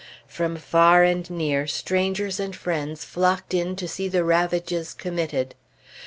[0.25, 5.53] From far and near, strangers and friends flocked in to see the ravages committed.